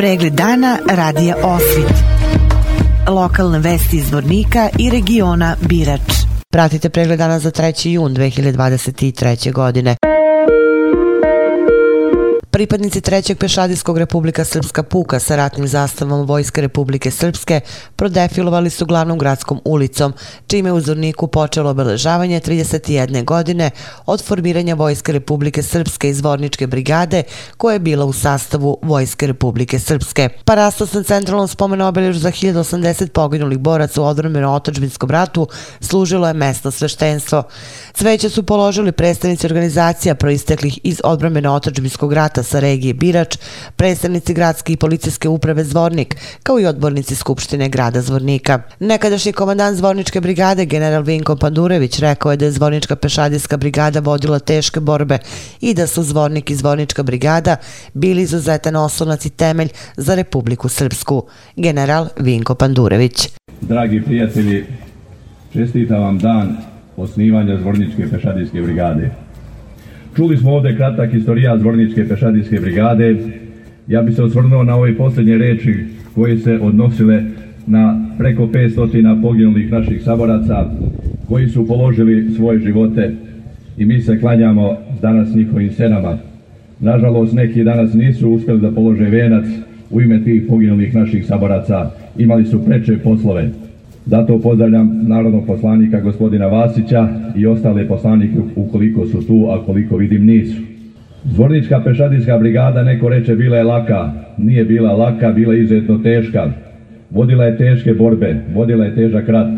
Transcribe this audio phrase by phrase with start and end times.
[0.00, 1.92] Pregled dana radija Osvit.
[3.08, 6.00] Lokalne vesti iz Vornika i regiona Birač.
[6.50, 7.88] Pratite pregled dana za 3.
[7.88, 9.52] jun 2023.
[9.52, 9.96] godine.
[12.52, 17.60] Pripadnici trećeg pešadijskog Republika Srpska puka sa ratnim zastavom Vojske Republike Srpske
[17.96, 20.12] prodefilovali su glavnom gradskom ulicom,
[20.46, 23.24] čime u Zorniku počelo obeležavanje 31.
[23.24, 23.70] godine
[24.06, 27.22] od formiranja Vojske Republike Srpske iz Vorničke brigade
[27.56, 30.28] koja je bila u sastavu Vojske Republike Srpske.
[30.44, 35.48] Parasto sam centralnom spomenu obeležu za 1080 poginulih boraca u odromeno otočbinskom ratu
[35.80, 37.42] služilo je mesno sveštenstvo.
[37.94, 43.36] Cveće su položili predstavnici organizacija proisteklih iz odbrane otačbinskog rata sa regije Birač,
[43.76, 48.62] predstavnici gradske i policijske uprave Zvornik, kao i odbornici Skupštine grada Zvornika.
[48.80, 54.38] Nekadašnji komandant Zvorničke brigade, general Vinko Pandurević, rekao je da je Zvornička pešadijska brigada vodila
[54.38, 55.18] teške borbe
[55.60, 57.56] i da su Zvornik i Zvornička brigada
[57.94, 61.22] bili izuzetan oslonac i temelj za Republiku Srpsku.
[61.56, 63.28] General Vinko Pandurević.
[63.60, 64.64] Dragi prijatelji,
[65.52, 66.56] čestitam vam dan
[66.96, 69.10] osnivanja Zvorničke pešadijske brigade.
[70.16, 73.16] Čuli smo ovde kratak istorija Zvorničke pešadijske brigade.
[73.88, 75.74] Ja bi se osvrnuo na ove posljednje reči
[76.14, 77.22] koje se odnosile
[77.66, 80.70] na preko 500 poginulih naših saboraca
[81.28, 83.14] koji su položili svoje živote
[83.78, 86.18] i mi se klanjamo danas njihovim senama.
[86.80, 89.44] Nažalost, neki danas nisu uspjeli da polože venac
[89.90, 91.90] u ime tih poginulih naših saboraca.
[92.18, 93.50] Imali su preče poslove.
[94.06, 100.26] Zato pozdravljam narodnog poslanika gospodina Vasića i ostale poslanike ukoliko su tu, a koliko vidim
[100.26, 100.62] nisu.
[101.24, 104.12] Zvornička pešadijska brigada, neko reče, bila je laka.
[104.38, 106.52] Nije bila laka, bila je izuzetno teška.
[107.10, 109.48] Vodila je teške borbe, vodila je težak rat.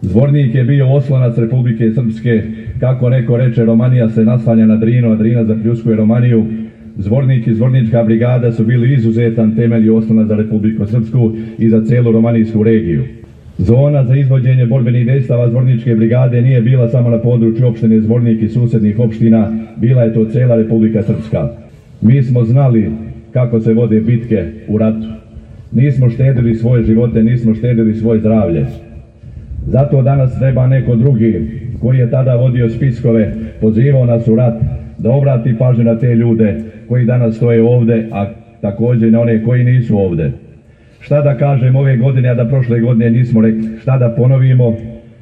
[0.00, 2.42] Zvornik je bio oslonac Republike Srpske,
[2.80, 6.44] kako neko reče, Romanija se naslanja na Drinu, a Drina zapljuskuje Romaniju.
[6.96, 11.84] Zvornik i Zvornička brigada su bili izuzetan temelj i oslonac za Republiku Srpsku i za
[11.84, 13.04] celu Romanijsku regiju.
[13.58, 18.48] Zona za izvođenje borbenih dejstava Zvorničke brigade nije bila samo na području opštine Zvornik i
[18.48, 21.48] susednih opština, bila je to cela Republika Srpska.
[22.00, 22.90] Mi smo znali
[23.32, 25.06] kako se vode bitke u ratu.
[25.72, 28.66] Nismo štedili svoje živote, nismo štedili svoje zdravlje.
[29.66, 34.54] Zato danas treba neko drugi koji je tada vodio spiskove, pozivao nas u rat,
[34.98, 38.26] da obrati pažnju na te ljude koji danas stoje ovde, a
[38.60, 40.32] također na one koji nisu ovde
[41.00, 44.76] šta da kažem ove godine, a da prošle godine nismo rekli, šta da ponovimo,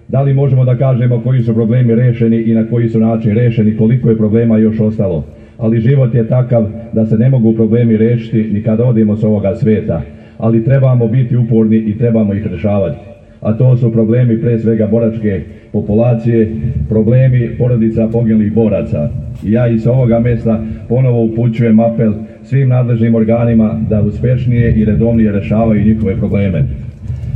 [0.09, 3.77] da li možemo da kažemo koji su problemi rešeni i na koji su način rešeni,
[3.77, 5.25] koliko je problema još ostalo.
[5.59, 9.55] Ali život je takav da se ne mogu problemi rešiti ni kada odemo s ovoga
[9.55, 10.03] sveta,
[10.39, 12.97] ali trebamo biti uporni i trebamo ih rešavati.
[13.41, 15.41] A to su problemi pre svega boračke
[15.73, 16.51] populacije,
[16.89, 19.09] problemi porodica poginulih boraca.
[19.45, 22.13] I ja iz sa ovoga mesta ponovo upućujem apel
[22.49, 26.65] svim nadležnim organima da uspešnije i redovnije rešavaju njihove probleme.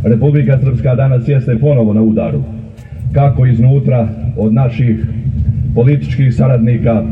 [0.04, 2.42] Republika Srpska danas jeste ponovo na udaru.
[3.14, 5.06] Kako iznutra od naših
[5.74, 7.04] političkih saradnika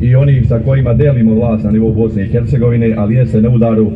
[0.00, 3.92] i onih sa kojima delimo vlast na nivou Bosne i Hercegovine, ali jeste na udaru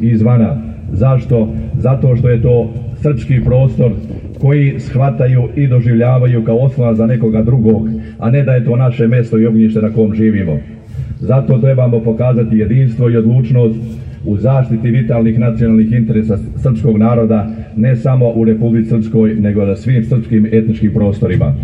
[0.00, 0.62] izvana.
[0.92, 1.48] Zašto?
[1.78, 2.72] Zato što je to
[3.02, 3.92] srpski prostor
[4.40, 9.06] koji shvataju i doživljavaju kao osnova za nekoga drugog, a ne da je to naše
[9.06, 10.58] mesto i ognjište na kom živimo.
[11.20, 13.78] Zato trebamo pokazati jedinstvo i odlučnost
[14.24, 20.04] u zaštiti vitalnih nacionalnih interesa srpskog naroda, ne samo u Republici Srpskoj, nego na svim
[20.04, 21.54] srpskim etničkim prostorima.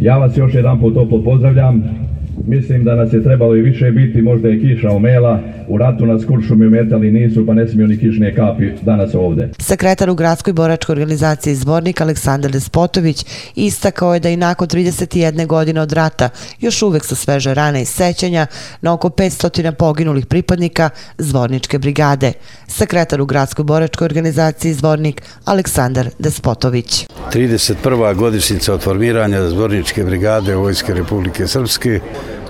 [0.00, 2.05] Ja vas još jedan put toplo pozdravljam.
[2.46, 6.24] Mislim da nas je trebalo i više biti, možda je kiša omela, u ratu nas
[6.24, 9.48] kuršumi umetali nisu, pa ne smiju ni kišne kapi danas ovde.
[9.58, 15.46] Sekretar u gradskoj boračkoj organizaciji Zbornik Aleksandar Despotović istakao je da i nakon 31.
[15.46, 16.28] godine od rata
[16.60, 18.46] još uvek su sveže rane i sećanja
[18.80, 22.32] na oko 500 poginulih pripadnika Zvorničke brigade.
[22.66, 27.06] Sekretar u gradskoj boračkoj organizaciji Zvornik Aleksandar Despotović.
[27.34, 28.14] 31.
[28.14, 32.00] godišnjica od formiranja Zvorničke brigade Vojske Republike Srpske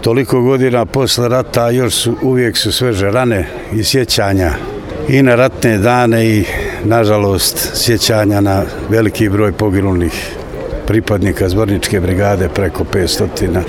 [0.00, 4.52] toliko godina posle rata još su, uvijek su sveže rane i sjećanja.
[5.08, 6.44] I na ratne dane i
[6.84, 10.36] nažalost sjećanja na veliki broj poginulih
[10.86, 13.60] pripadnika zborničke brigade preko 500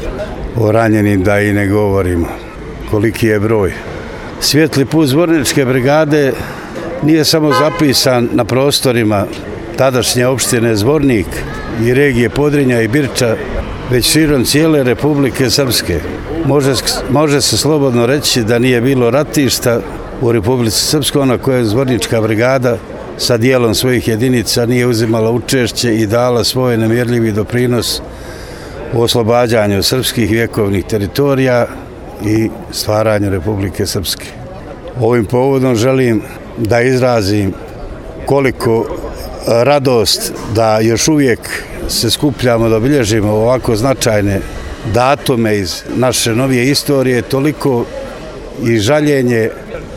[0.56, 2.28] o ranjenim da i ne govorimo.
[2.92, 3.74] Koliki je broj.
[4.40, 6.34] Svjetli put zborničke brigade
[7.04, 9.26] nije samo zapisan na prostorima
[9.78, 11.28] tadašnje opštine Zvornik
[11.86, 13.36] i regije Podrinja i Birča,
[13.92, 16.00] već širom cijele Republike Srpske.
[16.46, 16.74] Može,
[17.10, 19.80] može se slobodno reći da nije bilo ratišta
[20.22, 22.78] u Republici Srpskoj, ona koja je zvornička brigada
[23.18, 28.02] sa dijelom svojih jedinica nije uzimala učešće i dala svoj nemjerljivi doprinos
[28.94, 31.68] u oslobađanju srpskih vjekovnih teritorija
[32.26, 34.26] i stvaranju Republike Srpske.
[35.02, 36.22] Ovim povodom želim
[36.58, 37.54] da izrazim
[38.26, 38.86] koliko
[39.48, 41.40] radost da još uvijek
[41.88, 44.42] se skupljamo da obilježimo ovako značajne
[44.94, 47.86] datume iz naše novije istorije, toliko
[48.64, 49.50] i žaljenje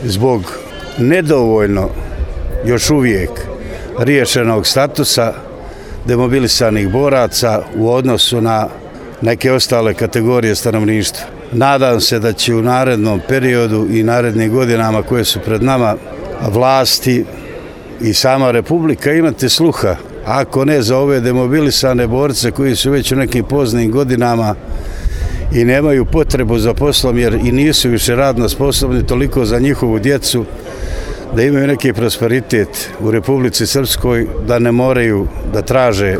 [0.03, 0.53] zbog
[0.97, 1.89] nedovoljno
[2.65, 3.29] još uvijek
[3.99, 5.33] riješenog statusa
[6.05, 8.67] demobilisanih boraca u odnosu na
[9.21, 11.25] neke ostale kategorije stanovništva.
[11.51, 15.95] Nadam se da će u narednom periodu i narednim godinama koje su pred nama
[16.47, 17.25] vlasti
[18.01, 19.95] i sama Republika imati sluha,
[20.25, 24.55] ako ne za ove demobilisane borce koji su već u nekim poznim godinama
[25.53, 30.45] i nemaju potrebu za poslom jer i nisu više radno sposobni toliko za njihovu djecu
[31.35, 36.17] da imaju neki prosperitet u Republici Srpskoj da ne moraju da traže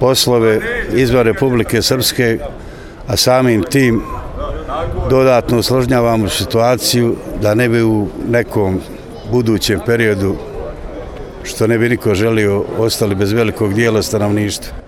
[0.00, 0.60] poslove
[0.94, 2.38] izvan Republike Srpske
[3.06, 4.02] a samim tim
[5.10, 8.80] dodatno usložnjavamo situaciju da ne bi u nekom
[9.30, 10.36] budućem periodu
[11.44, 14.81] što ne bi niko želio ostali bez velikog dijela stanovništva.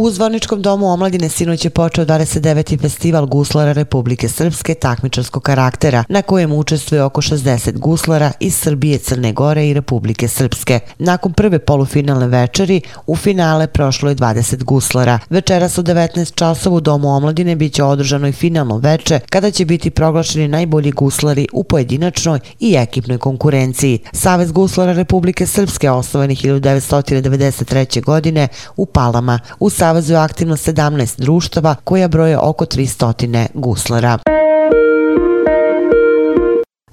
[0.00, 2.80] U Zvorničkom domu omladine sinoć je počeo 29.
[2.80, 9.32] festival guslara Republike Srpske takmičarskog karaktera, na kojem učestvuje oko 60 guslara iz Srbije, Crne
[9.32, 10.80] Gore i Republike Srpske.
[10.98, 15.18] Nakon prve polufinalne večeri, u finale prošlo je 20 guslara.
[15.30, 19.64] Večeras u 19 časova u domu omladine bit će održano i finalno veče, kada će
[19.64, 23.98] biti proglašeni najbolji guslari u pojedinačnoj i ekipnoj konkurenciji.
[24.12, 28.04] Savez guslara Republike Srpske osnovan je 1993.
[28.04, 29.38] godine u Palama.
[29.60, 34.18] U Savazu je aktivno 17 društava koja broje oko 300 guslara.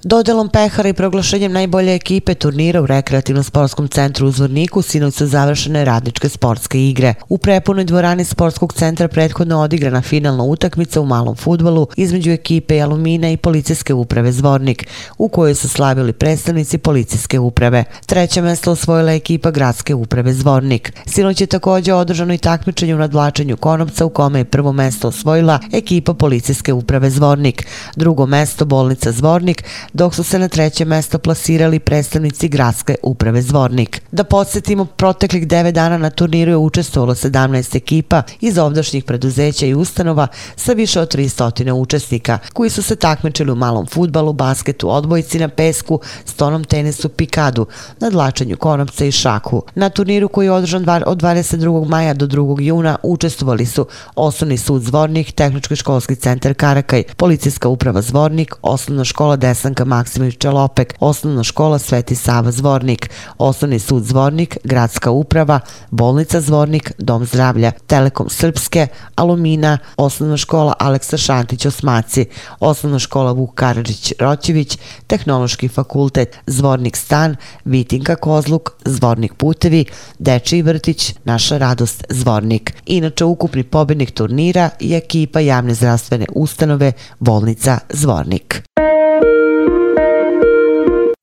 [0.08, 5.26] Dodelom pehara i proglašenjem najbolje ekipe turnira u rekreativnom sportskom centru u Zvorniku sinoć su
[5.26, 7.14] završene radničke sportske igre.
[7.28, 13.30] U prepunoj dvorani sportskog centra prethodno odigrana finalna utakmica u malom futbolu između ekipe Alumina
[13.30, 14.86] i policijske uprave Zvornik,
[15.18, 17.84] u kojoj su slavili predstavnici policijske uprave.
[18.06, 20.92] Treće mesto osvojila ekipa gradske uprave Zvornik.
[21.06, 25.60] Sinoć je također održano i takmičenje u nadvlačenju konopca u kome je prvo mesto osvojila
[25.72, 27.66] ekipa policijske uprave Zvornik.
[27.96, 29.64] Drugo mesto bolnica Zvornik,
[29.96, 34.02] dok su se na treće mesto plasirali predstavnici gradske uprave Zvornik.
[34.12, 39.74] Da podsjetimo, proteklih 9 dana na turniru je učestvovalo 17 ekipa iz ovdašnjih preduzeća i
[39.74, 40.26] ustanova
[40.56, 45.48] sa više od 300 učesnika, koji su se takmičili u malom futbalu, basketu, odbojci na
[45.48, 47.66] pesku, stonom tenisu, pikadu,
[48.00, 49.62] nadlačenju konopca i šaku.
[49.74, 51.88] Na turniru koji je održan od 22.
[51.88, 52.60] maja do 2.
[52.60, 59.36] juna učestvovali su Osnovni sud Zvornik, Tehnički školski centar Karakaj, Policijska uprava Zvornik, Osnovna škola
[59.36, 65.60] Desanka Maksimović Čelopek, Osnovna škola Sveti Sava Zvornik, Osnovni sud Zvornik, Gradska uprava,
[65.90, 72.26] Bolnica Zvornik, Dom zdravlja, Telekom Srpske, Alumina, Osnovna škola Aleksa Šantić Osmaci,
[72.60, 79.84] Osnovna škola Vuk Karadžić Roćević, Tehnološki fakultet Zvornik Stan, Vitinka Kozluk, Zvornik Putevi,
[80.18, 82.74] Dečiji vrtić, Naša radost Zvornik.
[82.86, 88.62] Inače, ukupni pobjednik turnira je ekipa javne zdravstvene ustanove Bolnica Zvornik.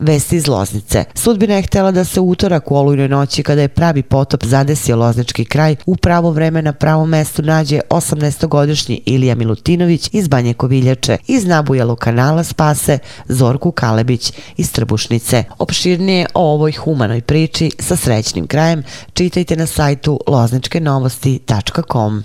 [0.03, 1.03] Vesti iz Loznice.
[1.13, 5.45] Sudbina je htjela da se utorak u olujnoj noći kada je pravi potop zadesio Loznički
[5.45, 11.45] kraj u pravo vreme na pravom mestu nađe 18-godišnji Ilija Milutinović iz Banje Koviljače iz
[11.45, 15.43] nabujalog kanala spase Zorku Kalebić iz Trbušnice.
[15.59, 22.23] Opširnije o ovoj humanoj priči sa srećnim krajem čitajte na sajtu lozničkenovosti.com.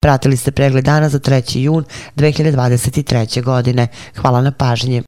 [0.00, 1.58] Pratili ste pregled dana za 3.
[1.58, 1.84] jun
[2.16, 3.42] 2023.
[3.42, 3.88] godine.
[4.16, 5.07] Hvala na pažnje.